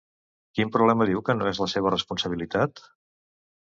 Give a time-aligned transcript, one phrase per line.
[0.59, 2.87] Quin problema diu que no és la seva responsabilitat?